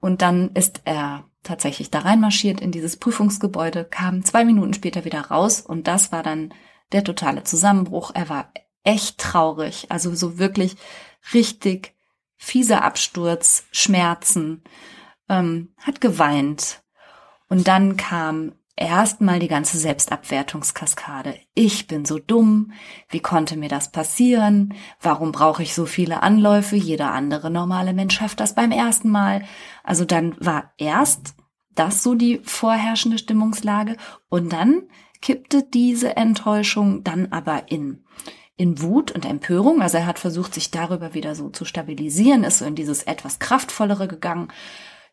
[0.00, 5.20] Und dann ist er tatsächlich da reinmarschiert in dieses Prüfungsgebäude, kam zwei Minuten später wieder
[5.20, 6.52] raus und das war dann
[6.92, 8.10] der totale Zusammenbruch.
[8.14, 8.50] Er war
[8.82, 10.76] echt traurig, also so wirklich
[11.32, 11.94] richtig
[12.36, 14.62] fieser Absturz, Schmerzen,
[15.28, 16.82] ähm, hat geweint.
[17.48, 21.38] Und dann kam Erstmal die ganze Selbstabwertungskaskade.
[21.54, 22.72] Ich bin so dumm.
[23.08, 24.74] Wie konnte mir das passieren?
[25.00, 26.74] Warum brauche ich so viele Anläufe?
[26.74, 29.44] Jeder andere normale Mensch schafft das beim ersten Mal.
[29.84, 31.34] Also dann war erst
[31.76, 33.96] das so die vorherrschende Stimmungslage
[34.28, 34.82] und dann
[35.20, 38.04] kippte diese Enttäuschung dann aber in
[38.56, 39.82] in Wut und Empörung.
[39.82, 43.40] Also er hat versucht, sich darüber wieder so zu stabilisieren, ist so in dieses etwas
[43.40, 44.48] kraftvollere gegangen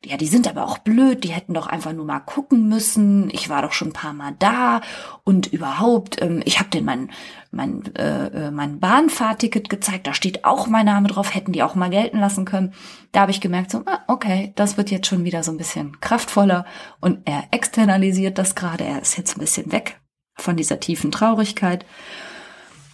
[0.03, 3.29] ja, die sind aber auch blöd, die hätten doch einfach nur mal gucken müssen.
[3.31, 4.81] Ich war doch schon ein paar Mal da
[5.23, 7.11] und überhaupt, ähm, ich habe denen mein,
[7.51, 11.75] mein, äh, äh, mein Bahnfahrticket gezeigt, da steht auch mein Name drauf, hätten die auch
[11.75, 12.73] mal gelten lassen können.
[13.11, 15.99] Da habe ich gemerkt, so, ah, okay, das wird jetzt schon wieder so ein bisschen
[16.01, 16.65] kraftvoller
[16.99, 20.01] und er externalisiert das gerade, er ist jetzt ein bisschen weg
[20.35, 21.85] von dieser tiefen Traurigkeit.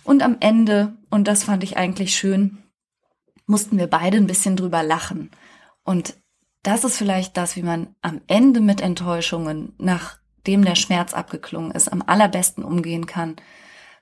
[0.03, 2.57] Und am Ende, und das fand ich eigentlich schön,
[3.45, 5.31] mussten wir beide ein bisschen drüber lachen.
[5.83, 6.15] Und
[6.67, 11.87] das ist vielleicht das, wie man am Ende mit Enttäuschungen, nachdem der Schmerz abgeklungen ist,
[11.87, 13.37] am allerbesten umgehen kann.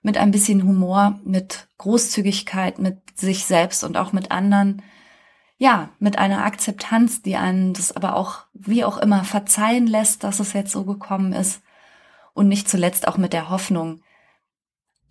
[0.02, 4.84] mit ein bisschen Humor, mit Großzügigkeit, mit sich selbst und auch mit anderen,
[5.58, 10.40] ja, mit einer Akzeptanz, die einen das aber auch, wie auch immer, verzeihen lässt, dass
[10.40, 11.62] es jetzt so gekommen ist.
[12.34, 14.02] Und nicht zuletzt auch mit der Hoffnung,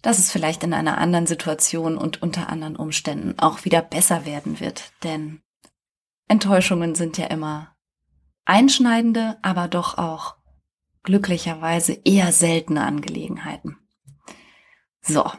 [0.03, 4.61] dass es vielleicht in einer anderen Situation und unter anderen Umständen auch wieder besser werden
[4.61, 4.93] wird.
[5.03, 5.41] Denn
[6.29, 7.75] Enttäuschungen sind ja immer
[8.45, 10.37] einschneidende, aber doch auch
[11.03, 13.77] glücklicherweise eher seltene Angelegenheiten.
[15.03, 15.31] So,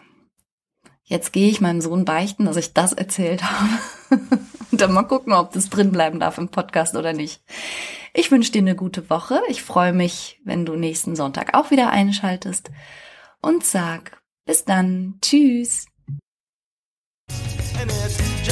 [1.03, 4.21] jetzt gehe ich meinem Sohn beichten, dass ich das erzählt habe.
[4.71, 7.41] Und dann mal gucken, ob das drin bleiben darf im Podcast oder nicht.
[8.13, 9.41] Ich wünsche dir eine gute Woche.
[9.49, 12.71] Ich freue mich, wenn du nächsten Sonntag auch wieder einschaltest.
[13.41, 15.17] Und sag bis dann.
[15.21, 15.88] Tschüss.